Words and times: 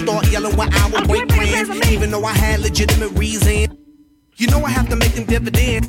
Start 0.00 0.30
yelling 0.30 0.56
when 0.56 0.72
I 0.72 0.90
would 0.90 1.06
break 1.08 1.28
plans. 1.28 1.68
Even 1.90 2.10
though 2.10 2.24
I 2.24 2.32
had 2.32 2.60
legitimate 2.60 3.10
reason. 3.18 3.76
You 4.36 4.46
know 4.46 4.64
I 4.64 4.70
have 4.70 4.88
to 4.88 4.96
make 4.96 5.12
them 5.12 5.24
dividends. 5.24 5.88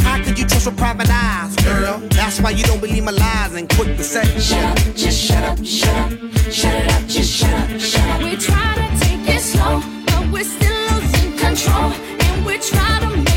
How 0.00 0.22
could 0.24 0.38
you 0.38 0.46
trust 0.46 0.66
with 0.66 0.76
private 0.76 1.08
eyes, 1.10 1.54
girl? 1.56 1.98
That's 2.10 2.40
why 2.40 2.50
you 2.50 2.64
don't 2.64 2.80
believe 2.80 3.04
my 3.04 3.12
lies 3.12 3.54
and 3.54 3.68
quick 3.68 3.96
to 3.96 4.02
set. 4.02 4.26
Shut 4.40 4.64
up, 4.64 4.96
just 4.96 5.20
shut 5.20 5.44
up, 5.44 5.64
shut 5.64 5.96
up, 5.96 6.10
shut 6.50 6.74
it 6.74 6.92
up, 6.92 7.06
just 7.06 7.30
shut 7.32 7.54
up, 7.54 7.80
shut 7.80 8.10
up. 8.10 8.22
We 8.22 8.36
try 8.36 8.74
to 8.80 9.04
take 9.04 9.34
it 9.34 9.40
slow, 9.40 9.80
but 10.06 10.32
we're 10.32 10.44
still 10.44 10.82
losing 10.90 11.38
control. 11.38 11.92
And 12.24 12.46
we 12.46 12.58
try 12.58 12.98
to 13.00 13.27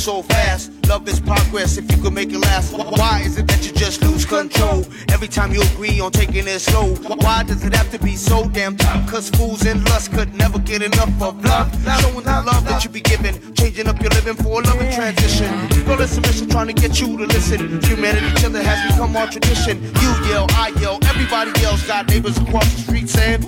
so 0.00 0.22
fast? 0.22 0.72
Love 0.88 1.06
is 1.08 1.20
progress 1.20 1.76
if 1.76 1.90
you 1.92 2.02
could 2.02 2.14
make 2.14 2.32
it 2.32 2.38
last. 2.38 2.72
Why 2.72 3.20
is 3.24 3.36
it 3.36 3.46
that 3.48 3.66
you 3.66 3.72
just 3.72 4.00
lose 4.02 4.24
control 4.24 4.84
every 5.10 5.28
time 5.28 5.52
you 5.52 5.60
agree 5.74 6.00
on 6.00 6.10
taking 6.10 6.48
it 6.48 6.58
slow? 6.60 6.94
Why 7.20 7.42
does 7.42 7.62
it 7.64 7.74
have 7.74 7.90
to 7.92 7.98
be 7.98 8.16
so 8.16 8.48
damn 8.48 8.76
tough? 8.76 9.10
Cause 9.10 9.28
fools 9.28 9.66
and 9.66 9.84
lust 9.90 10.12
could 10.12 10.34
never 10.34 10.58
get 10.58 10.82
enough 10.82 11.12
of 11.20 11.44
love. 11.44 11.70
Showing 12.00 12.24
the 12.24 12.42
love 12.46 12.64
that 12.66 12.82
you 12.82 12.90
be 12.90 13.00
giving, 13.00 13.34
changing 13.54 13.88
up 13.88 14.00
your 14.00 14.10
living 14.10 14.36
for 14.36 14.62
a 14.62 14.64
loving 14.64 14.90
transition. 14.90 15.50
Girl, 15.84 16.00
it's 16.00 16.16
a 16.16 16.22
mission 16.22 16.48
trying 16.48 16.68
to 16.68 16.72
get 16.72 16.98
you 16.98 17.18
to 17.18 17.26
listen. 17.26 17.82
Humanity, 17.82 18.26
each 18.32 18.44
other 18.44 18.62
has 18.62 18.90
become 18.90 19.14
our 19.16 19.26
tradition. 19.26 19.82
You 19.82 20.10
yell, 20.30 20.46
I 20.52 20.72
yell, 20.80 20.98
everybody 21.04 21.52
yells. 21.60 21.82
Got 21.86 22.08
neighbors 22.08 22.38
across 22.38 22.72
the 22.74 22.80
street 22.80 23.08
saying, 23.10 23.42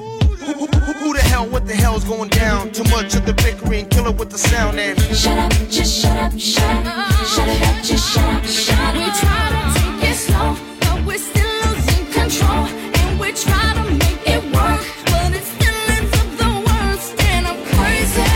who, 0.47 0.53
who, 0.55 0.67
who, 0.67 0.93
who 0.93 1.13
the 1.15 1.21
hell, 1.21 1.47
what 1.49 1.67
the 1.67 1.75
hell's 1.75 2.05
going 2.05 2.29
down? 2.31 2.71
Too 2.73 2.85
much 2.85 3.15
of 3.15 3.25
the 3.27 3.33
bickering, 3.35 3.89
kill 3.89 4.07
it 4.09 4.17
with 4.17 4.31
the 4.31 4.39
sound 4.39 4.79
and 4.79 4.99
Shut 5.15 5.39
up, 5.39 5.53
just 5.71 6.01
shut 6.03 6.17
up, 6.17 6.39
shut 6.39 6.87
up, 6.87 7.13
shut 7.27 7.49
it 7.49 7.63
up, 7.63 7.83
just 7.85 8.13
shut 8.13 8.25
up, 8.35 8.45
shut 8.45 8.79
up. 8.79 8.95
We 8.95 9.05
try 9.23 9.45
to 9.55 9.63
take 9.79 10.11
it 10.11 10.17
slow, 10.17 10.57
but 10.81 11.07
we're 11.07 11.19
still 11.19 11.53
losing 11.67 12.07
control. 12.13 12.67
And 12.99 13.21
we 13.21 13.33
try 13.33 13.75
to 13.79 13.85
make 14.03 14.23
it 14.35 14.43
work, 14.57 14.83
but 15.07 15.31
it 15.39 15.45
still 15.45 15.81
ends 15.97 16.13
up 16.21 16.29
the 16.43 16.51
worst. 16.67 17.23
And 17.31 17.47
I'm 17.47 17.61
crazy. 17.73 18.29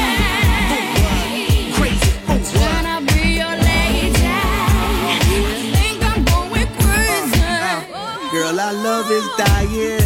crazy. 1.77 2.11
Oh, 2.29 2.39
Trying 2.55 2.87
to 3.07 3.13
be 3.13 3.23
your 3.43 3.57
lady. 3.69 4.13
I 5.11 5.19
think 5.75 5.99
I'm 6.11 6.23
going 6.25 6.71
crazy. 6.79 8.31
Girl, 8.33 8.61
our 8.61 8.73
love 8.73 9.11
is 9.11 9.27
dying. 9.37 10.06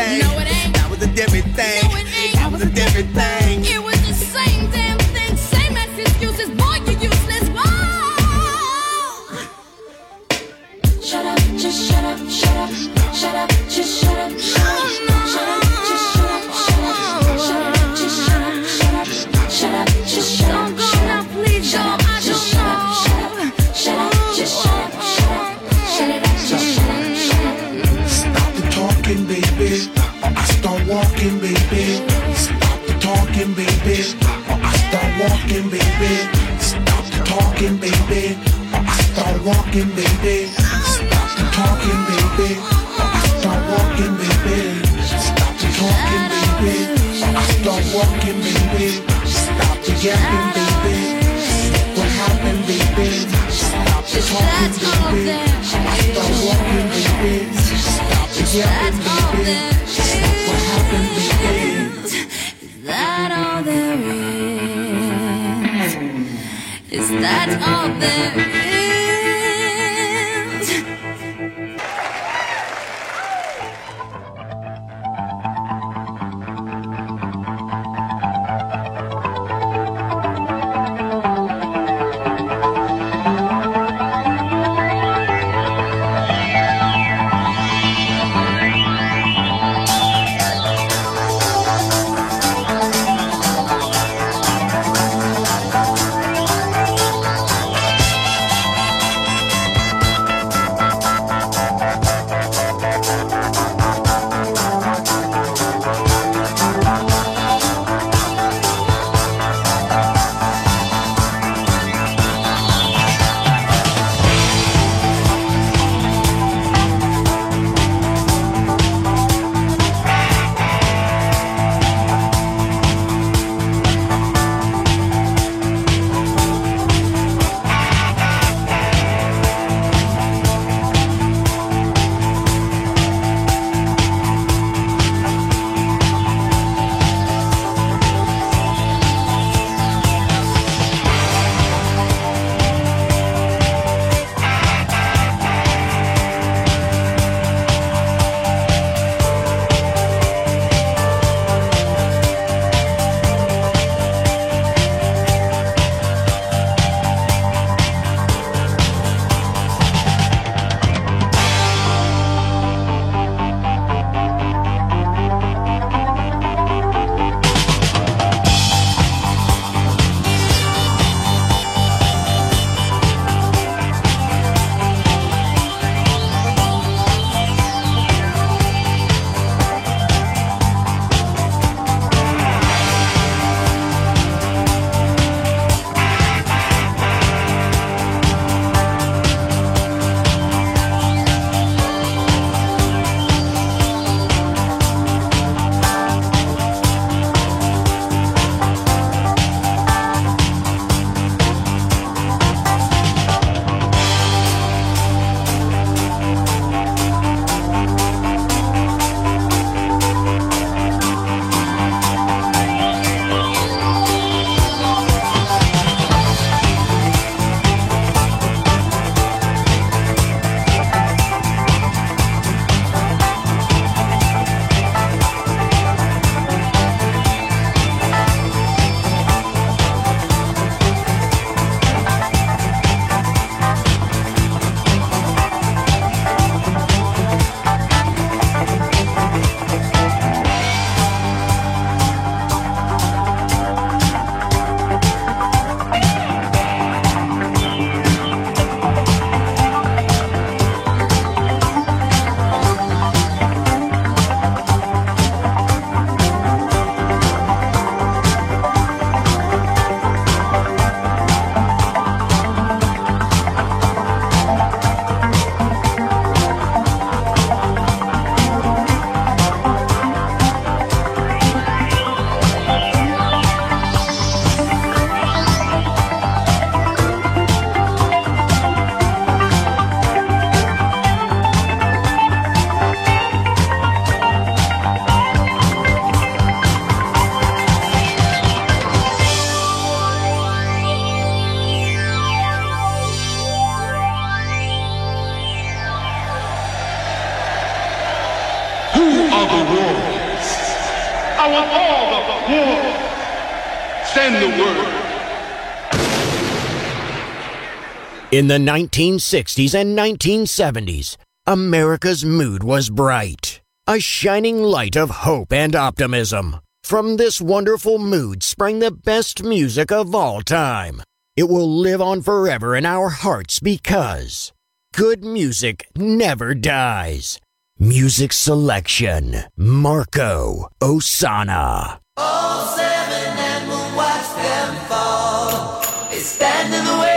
In 308.41 308.47
the 308.47 308.57
1960s 308.57 309.75
and 309.79 309.95
1970s, 309.95 311.15
America's 311.45 312.25
mood 312.25 312.63
was 312.63 312.89
bright, 312.89 313.61
a 313.85 313.99
shining 313.99 314.63
light 314.63 314.97
of 314.97 315.11
hope 315.11 315.53
and 315.53 315.75
optimism. 315.75 316.59
From 316.81 317.17
this 317.17 317.39
wonderful 317.39 317.99
mood 317.99 318.41
sprang 318.41 318.79
the 318.79 318.89
best 318.89 319.43
music 319.43 319.91
of 319.91 320.15
all 320.15 320.41
time. 320.41 321.03
It 321.35 321.49
will 321.49 321.69
live 321.69 322.01
on 322.01 322.23
forever 322.23 322.75
in 322.75 322.83
our 322.83 323.09
hearts 323.09 323.59
because 323.59 324.51
good 324.91 325.23
music 325.23 325.85
never 325.95 326.55
dies. 326.55 327.39
Music 327.77 328.33
selection 328.33 329.43
Marco 329.55 330.67
Ossanna. 330.81 331.99
All 332.17 332.65
seven, 332.75 333.37
and 333.37 333.67
we'll 333.67 333.95
watch 333.95 334.33
them 334.33 334.75
fall. 334.87 335.83
It's 336.09 336.25
standing 336.25 336.83
the 336.83 337.01
way. 337.01 337.10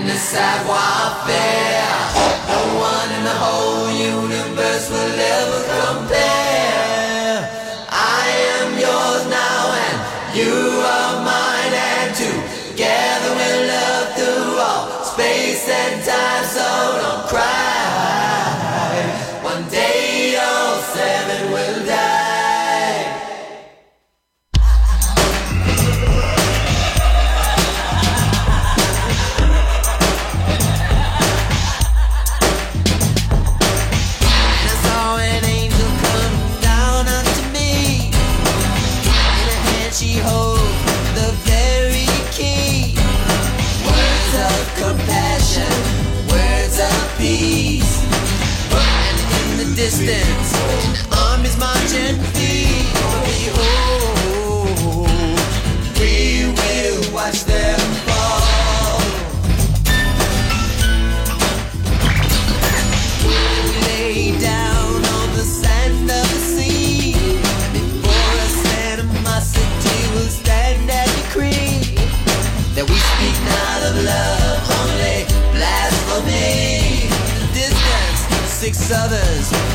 and 0.00 0.08
the 0.08 0.16
savoir 0.16 1.26
faire. 1.26 2.00
No 2.48 2.60
one 2.88 3.10
in 3.16 3.24
the 3.24 3.36
whole 3.44 3.90
universe 3.92 4.88
will 4.90 5.19
others. 78.92 79.69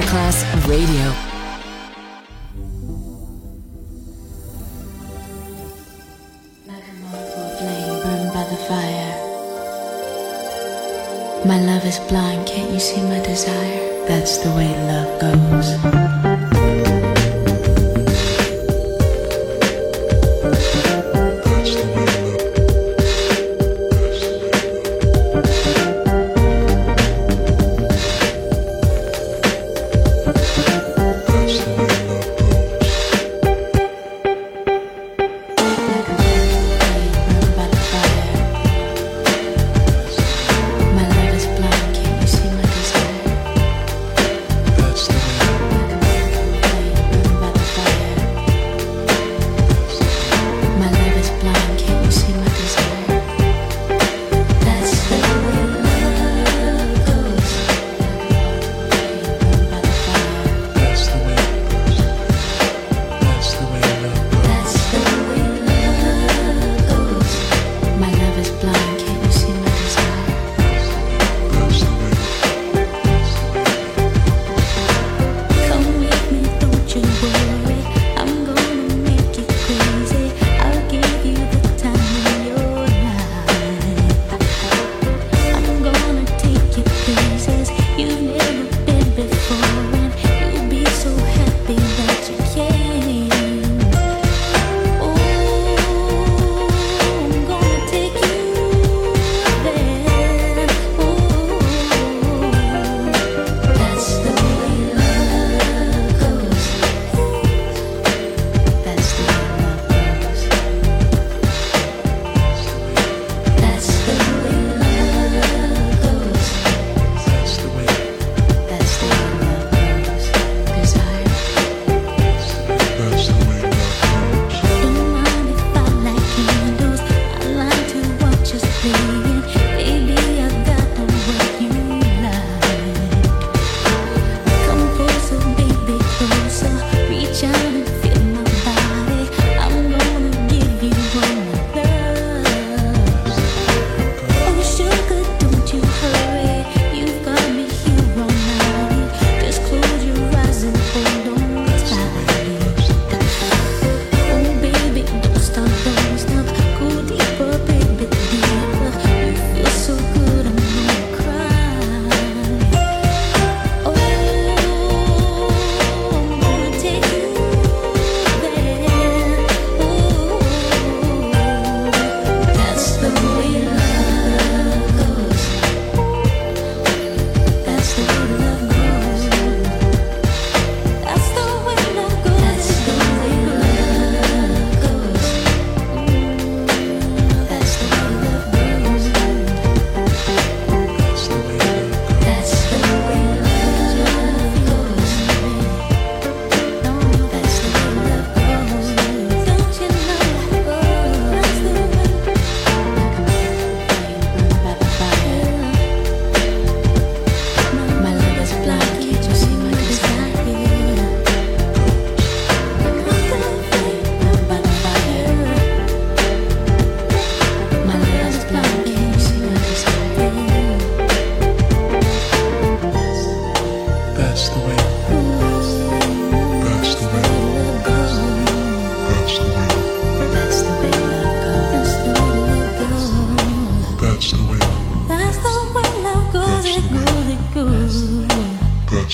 Masterclass 0.00 0.44
Radio. 0.66 0.99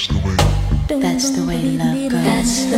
That's 0.06 0.20
the 0.20 0.28
way. 0.28 0.36
That's 0.86 1.30
the 1.30 1.42
way 1.44 1.62
love 1.76 2.10
goes. 2.10 2.70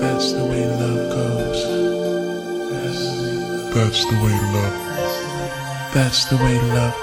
That's 0.00 0.32
the 0.32 0.44
way 0.46 0.64
love 0.78 1.10
goes. 1.12 1.60
That's 3.74 4.04
the 4.06 4.16
way 4.16 4.38
love. 4.54 4.76
That's 5.92 6.24
the 6.24 6.36
way 6.36 6.58
love. 6.72 6.94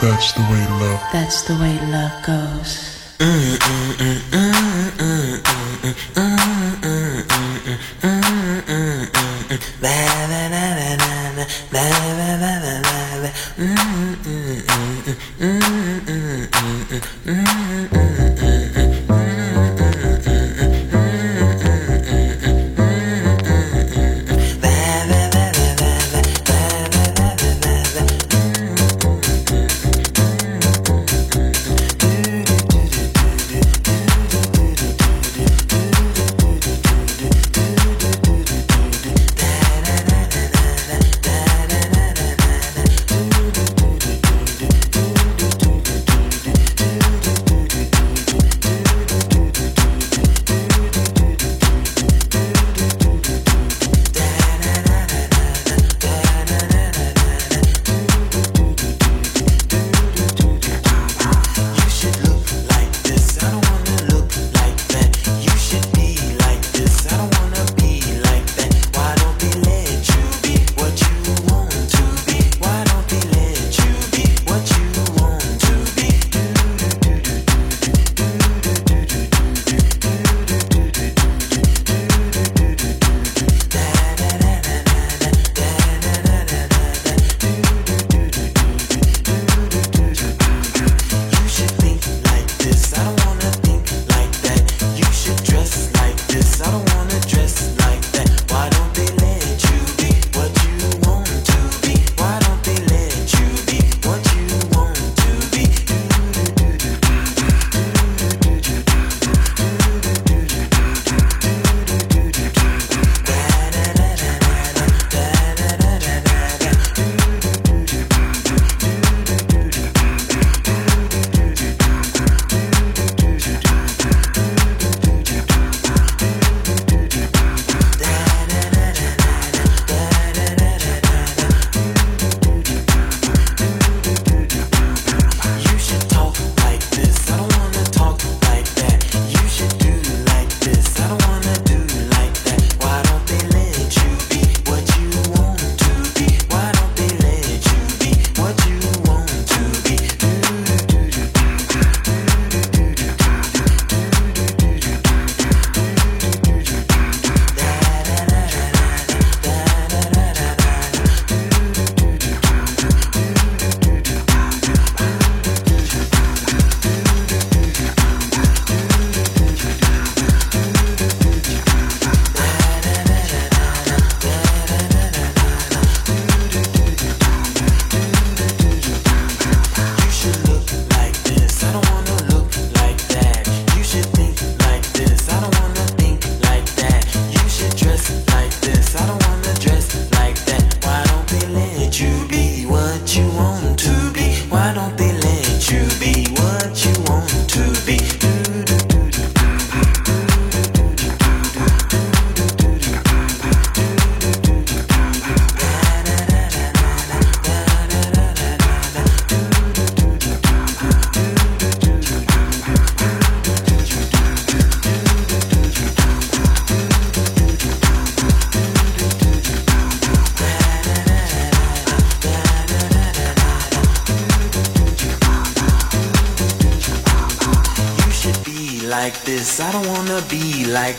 That's 0.00 0.32
the 0.32 0.42
way 0.42 0.64
love. 0.80 1.00
That's 1.12 1.42
the 1.42 1.54
way 1.54 1.78
love 1.90 2.24
goes. 2.26 2.99
Mm, 3.20 3.58
mm, 3.98 4.16
mm, 6.16 6.39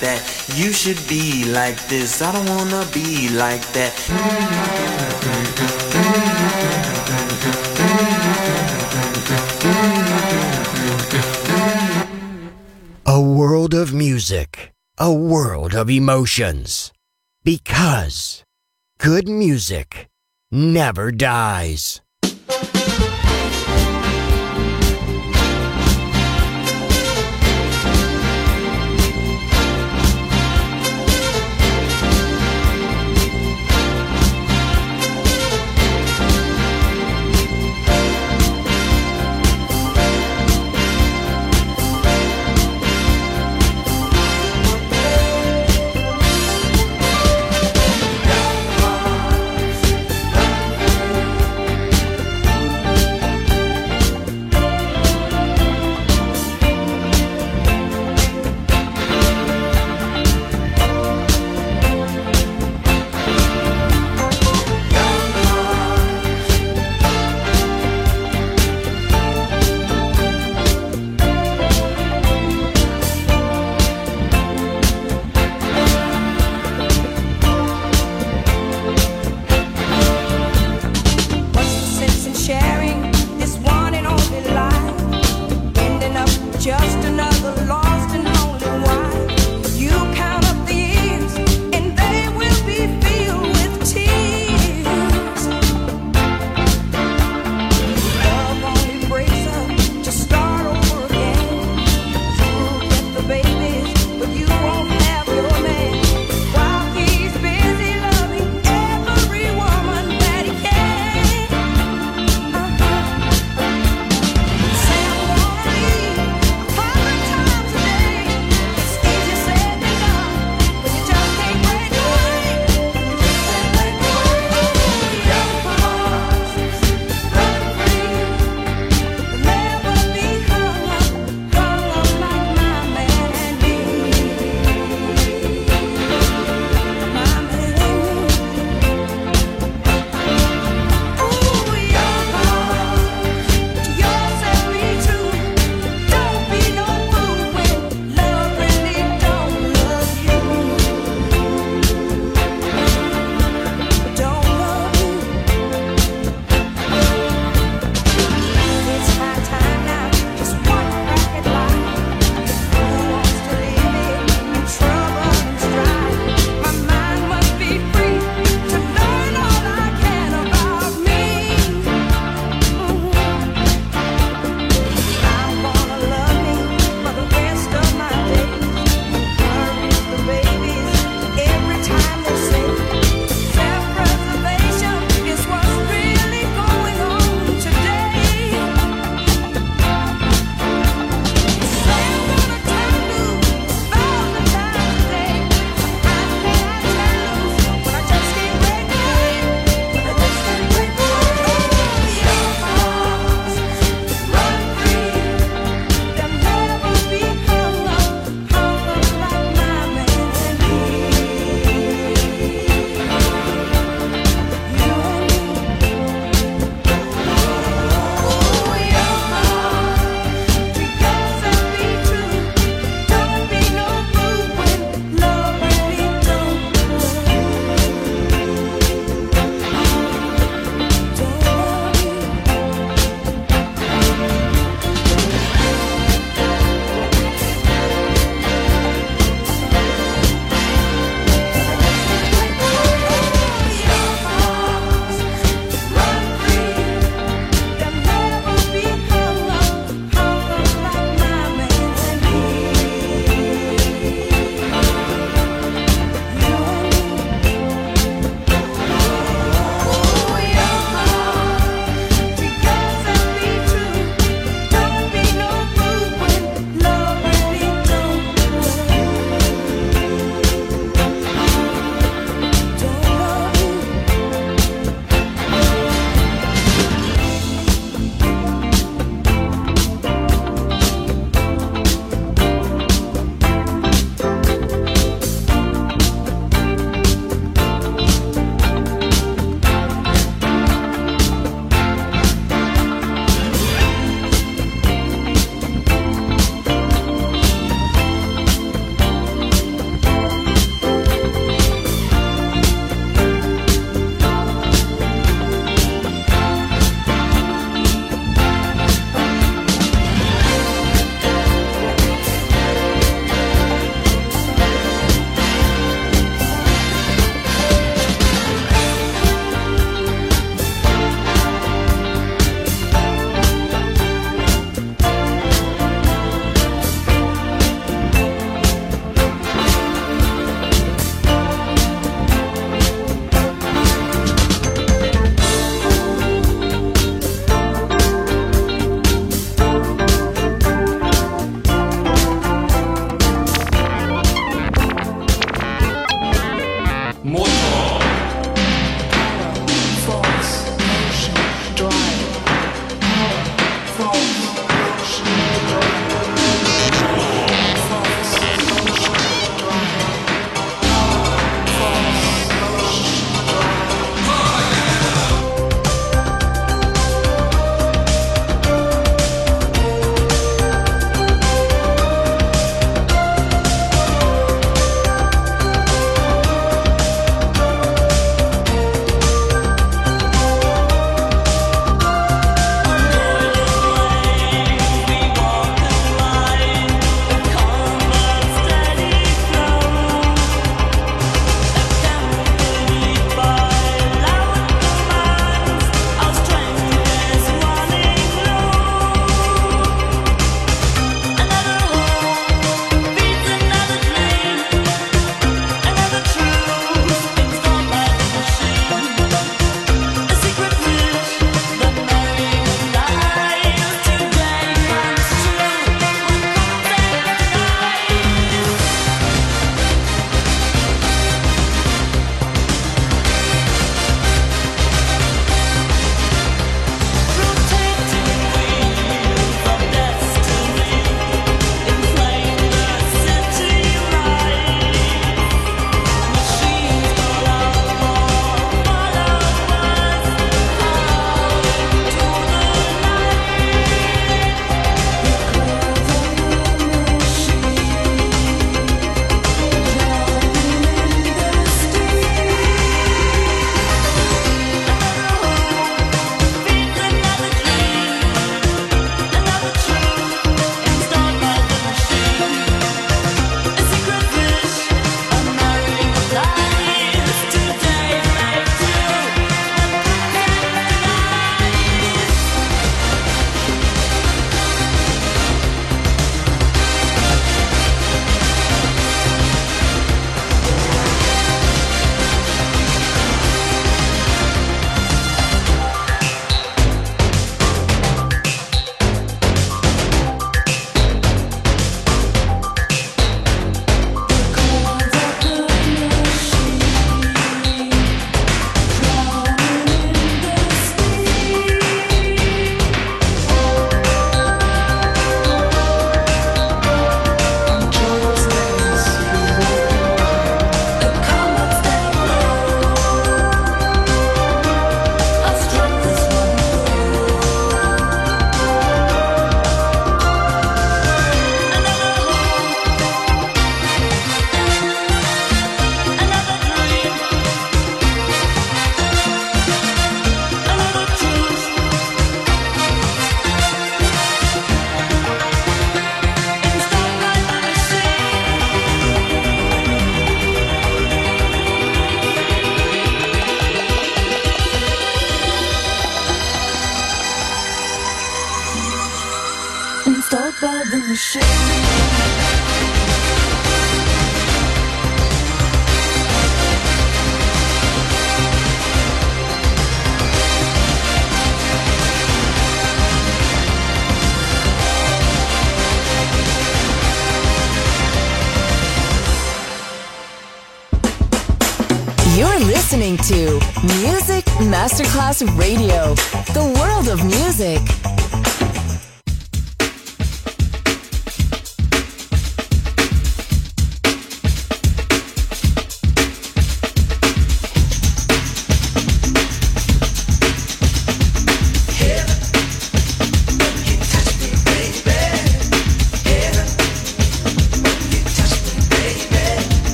that. 0.00 0.20
You 0.54 0.72
should 0.72 1.00
be 1.08 1.44
like 1.44 1.80
this. 1.88 2.22
I 2.22 2.32
don't 2.32 2.48
wanna 2.48 2.86
be 2.92 3.28
like 3.30 3.64
that. 3.72 3.92
A 13.06 13.20
world 13.20 13.74
of 13.74 13.92
music, 13.92 14.72
a 14.98 15.12
world 15.12 15.74
of 15.74 15.90
emotions. 15.90 16.92
Because 17.44 18.44
good 18.98 19.28
music 19.28 20.08
never 20.50 21.12
dies. 21.12 22.00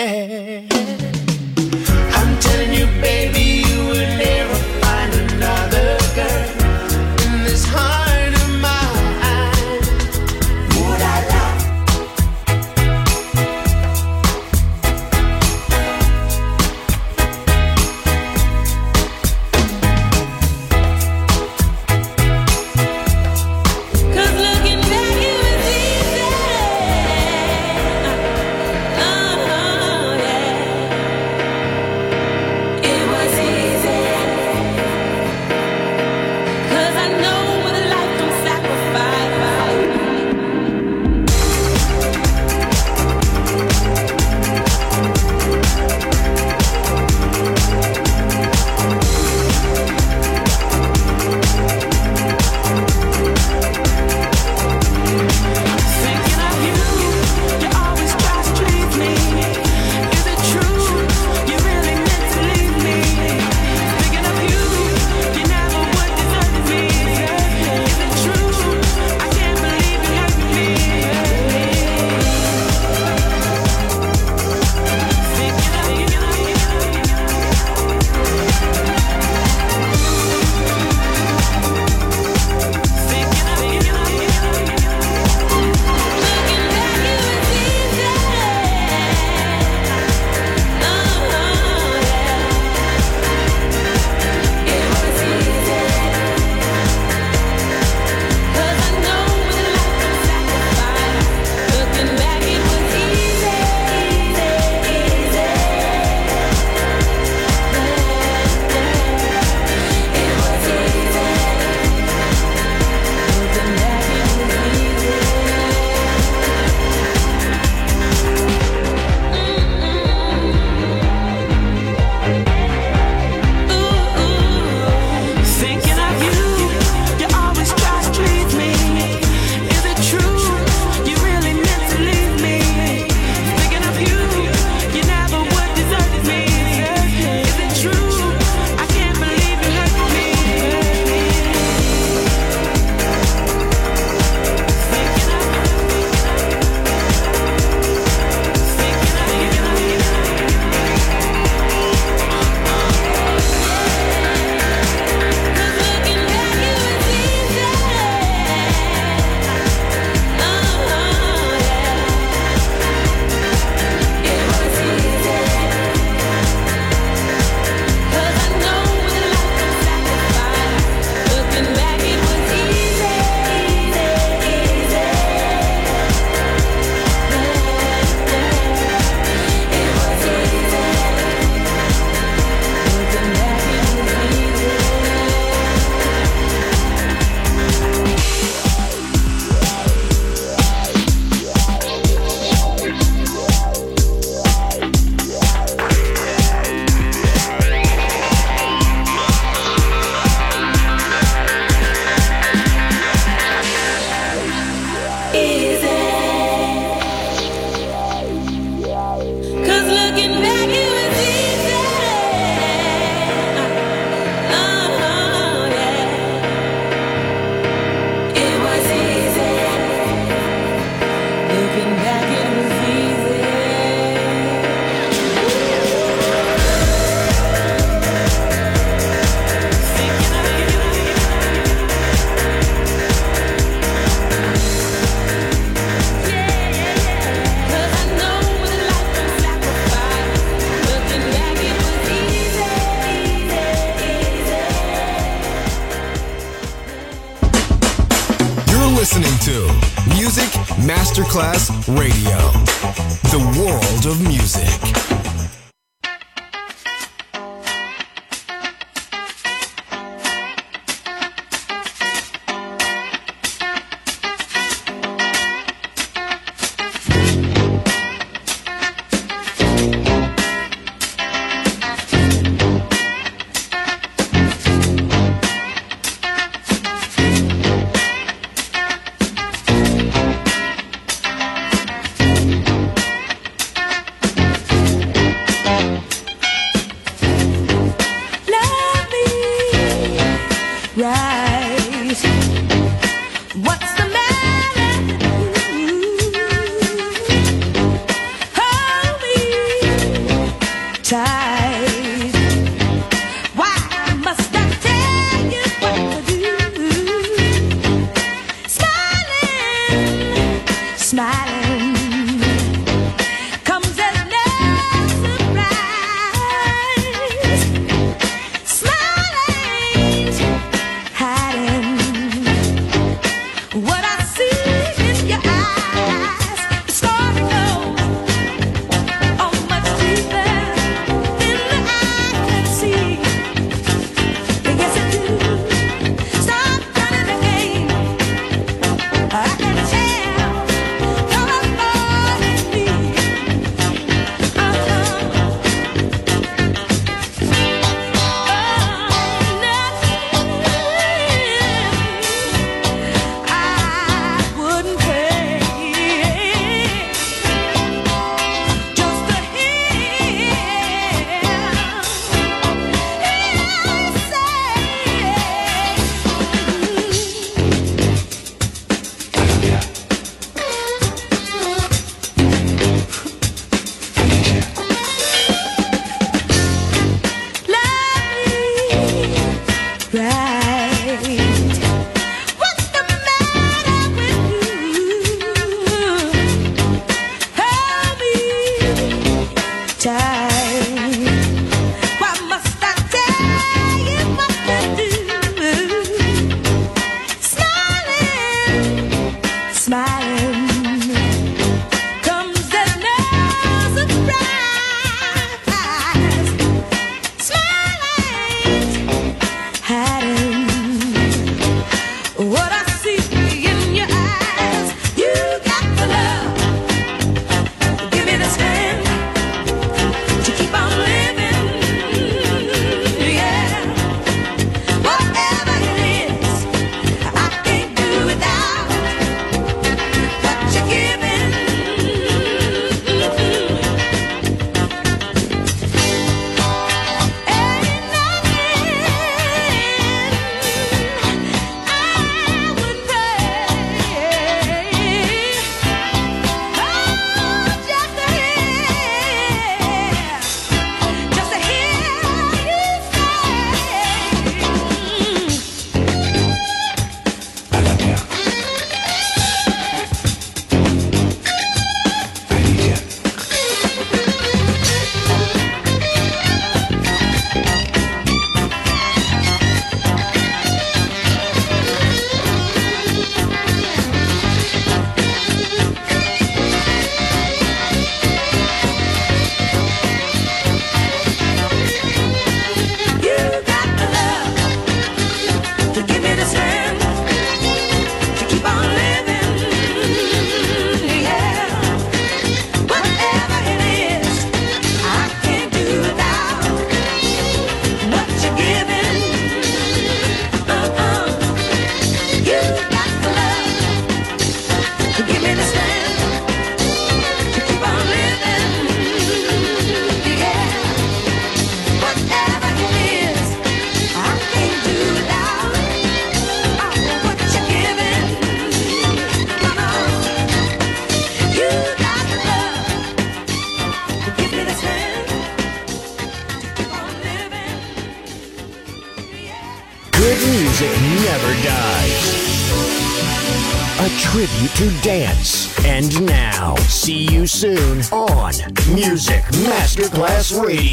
I'm 0.00 0.68
telling 2.38 2.72
you, 2.72 2.86
baby. 3.02 3.47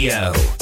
Radio. 0.06 0.55